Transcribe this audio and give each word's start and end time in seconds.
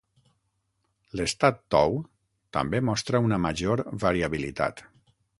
L'estat 1.19 1.59
tou 1.75 1.99
també 2.57 2.81
mostra 2.87 3.21
una 3.27 3.39
major 3.43 3.83
variabilitat. 4.05 4.83